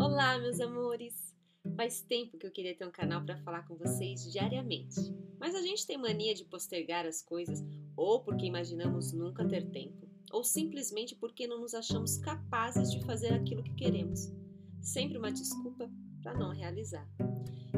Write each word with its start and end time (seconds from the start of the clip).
Olá, 0.00 0.38
meus 0.38 0.58
amores! 0.60 1.36
Faz 1.76 2.00
tempo 2.00 2.38
que 2.38 2.46
eu 2.46 2.50
queria 2.50 2.74
ter 2.74 2.86
um 2.86 2.90
canal 2.90 3.22
para 3.22 3.36
falar 3.42 3.68
com 3.68 3.76
vocês 3.76 4.32
diariamente, 4.32 4.98
mas 5.38 5.54
a 5.54 5.60
gente 5.60 5.86
tem 5.86 5.98
mania 5.98 6.34
de 6.34 6.42
postergar 6.46 7.04
as 7.04 7.20
coisas 7.20 7.62
ou 7.94 8.24
porque 8.24 8.46
imaginamos 8.46 9.12
nunca 9.12 9.46
ter 9.46 9.68
tempo, 9.68 10.08
ou 10.32 10.42
simplesmente 10.42 11.14
porque 11.14 11.46
não 11.46 11.60
nos 11.60 11.74
achamos 11.74 12.16
capazes 12.16 12.90
de 12.90 13.04
fazer 13.04 13.34
aquilo 13.34 13.62
que 13.62 13.74
queremos. 13.74 14.32
Sempre 14.80 15.18
uma 15.18 15.30
desculpa 15.30 15.90
para 16.22 16.32
não 16.32 16.48
realizar. 16.48 17.06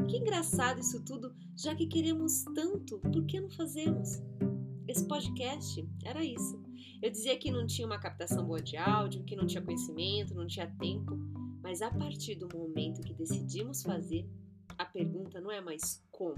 Que 0.07 0.15
engraçado 0.15 0.79
isso 0.79 1.03
tudo, 1.03 1.35
já 1.57 1.75
que 1.75 1.87
queremos 1.87 2.45
tanto, 2.55 2.99
por 2.99 3.25
que 3.25 3.41
não 3.41 3.49
fazemos? 3.49 4.21
Esse 4.87 5.05
podcast 5.05 5.85
era 6.05 6.23
isso. 6.23 6.63
Eu 7.01 7.11
dizia 7.11 7.37
que 7.37 7.51
não 7.51 7.67
tinha 7.67 7.85
uma 7.85 7.99
captação 7.99 8.45
boa 8.45 8.61
de 8.61 8.77
áudio, 8.77 9.25
que 9.25 9.35
não 9.35 9.45
tinha 9.45 9.61
conhecimento, 9.61 10.33
não 10.33 10.47
tinha 10.47 10.73
tempo, 10.79 11.19
mas 11.63 11.81
a 11.81 11.89
partir 11.89 12.35
do 12.35 12.49
momento 12.55 13.01
que 13.01 13.13
decidimos 13.13 13.81
fazer, 13.81 14.29
a 14.77 14.85
pergunta 14.85 15.39
não 15.39 15.49
é 15.49 15.61
mais 15.61 16.03
como, 16.11 16.35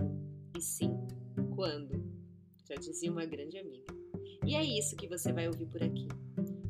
e 0.56 0.62
sim 0.62 0.92
quando, 1.56 2.02
já 2.70 2.76
dizia 2.76 3.12
uma 3.12 3.26
grande 3.26 3.58
amiga. 3.58 3.94
E 4.46 4.54
é 4.54 4.64
isso 4.64 4.96
que 4.96 5.08
você 5.08 5.34
vai 5.34 5.48
ouvir 5.48 5.66
por 5.66 5.82
aqui. 5.82 6.08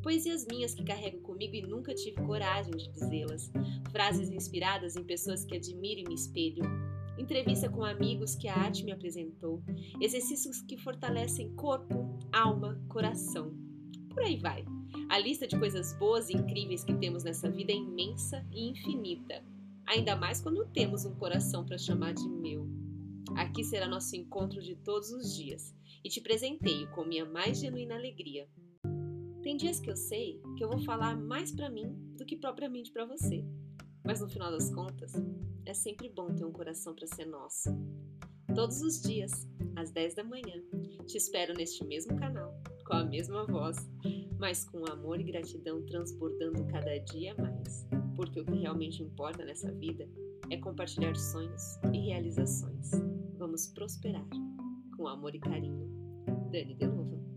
Poesias 0.01 0.45
minhas 0.45 0.73
que 0.73 0.83
carrego 0.83 1.19
comigo 1.21 1.55
e 1.55 1.61
nunca 1.63 1.93
tive 1.93 2.21
coragem 2.23 2.71
de 2.71 2.89
dizê-las, 2.91 3.51
frases 3.91 4.29
inspiradas 4.29 4.95
em 4.95 5.03
pessoas 5.03 5.43
que 5.43 5.55
admiro 5.55 6.01
e 6.01 6.07
me 6.07 6.15
espelho, 6.15 6.63
entrevista 7.17 7.67
com 7.69 7.83
amigos 7.83 8.35
que 8.35 8.47
a 8.47 8.55
arte 8.55 8.83
me 8.83 8.91
apresentou, 8.91 9.61
exercícios 9.99 10.61
que 10.61 10.77
fortalecem 10.77 11.53
corpo, 11.55 12.17
alma, 12.31 12.79
coração. 12.87 13.53
Por 14.09 14.23
aí 14.23 14.37
vai. 14.37 14.63
A 15.15 15.17
lista 15.17 15.47
de 15.47 15.57
coisas 15.57 15.93
boas 15.93 16.27
e 16.29 16.33
incríveis 16.33 16.83
que 16.83 16.93
temos 16.93 17.23
nessa 17.23 17.49
vida 17.49 17.71
é 17.71 17.75
imensa 17.77 18.45
e 18.51 18.69
infinita, 18.69 19.41
ainda 19.85 20.13
mais 20.13 20.41
quando 20.41 20.65
temos 20.73 21.05
um 21.05 21.15
coração 21.15 21.65
para 21.65 21.77
chamar 21.77 22.13
de 22.13 22.27
meu. 22.27 22.67
Aqui 23.37 23.63
será 23.63 23.87
nosso 23.87 24.13
encontro 24.17 24.61
de 24.61 24.75
todos 24.75 25.11
os 25.11 25.33
dias 25.33 25.73
e 26.03 26.09
te 26.09 26.19
presenteio 26.19 26.91
com 26.91 27.05
minha 27.05 27.23
mais 27.23 27.61
genuína 27.61 27.95
alegria. 27.95 28.45
Tem 29.41 29.55
dias 29.55 29.79
que 29.79 29.89
eu 29.89 29.95
sei 29.95 30.41
que 30.57 30.65
eu 30.65 30.67
vou 30.67 30.81
falar 30.81 31.15
mais 31.15 31.49
para 31.49 31.69
mim 31.69 31.95
do 32.17 32.25
que 32.25 32.35
propriamente 32.35 32.91
para 32.91 33.05
você. 33.05 33.41
Mas 34.03 34.19
no 34.19 34.27
final 34.27 34.51
das 34.51 34.69
contas, 34.69 35.13
é 35.65 35.73
sempre 35.73 36.09
bom 36.09 36.35
ter 36.35 36.43
um 36.43 36.51
coração 36.51 36.93
para 36.93 37.07
ser 37.07 37.25
nosso. 37.25 37.69
Todos 38.53 38.81
os 38.81 39.01
dias, 39.01 39.47
às 39.77 39.91
10 39.91 40.15
da 40.15 40.25
manhã, 40.25 40.61
te 41.07 41.15
espero 41.15 41.53
neste 41.53 41.85
mesmo 41.85 42.17
canal, 42.17 42.53
com 42.85 42.95
a 42.95 43.05
mesma 43.05 43.45
voz, 43.45 43.77
mas 44.39 44.65
com 44.65 44.85
amor 44.91 45.19
e 45.19 45.23
gratidão 45.23 45.85
transbordando 45.85 46.65
cada 46.65 46.97
dia 46.99 47.35
mais. 47.37 47.87
Porque 48.15 48.39
o 48.39 48.45
que 48.45 48.55
realmente 48.55 49.03
importa 49.03 49.43
nessa 49.43 49.71
vida 49.73 50.07
é 50.49 50.57
compartilhar 50.57 51.15
sonhos 51.15 51.77
e 51.93 52.07
realizações. 52.07 52.91
Vamos 53.37 53.67
prosperar. 53.67 54.27
Com 54.95 55.07
amor 55.07 55.35
e 55.35 55.39
carinho, 55.39 55.89
Dani 56.51 56.73
De 56.75 56.87
Novo. 56.87 57.34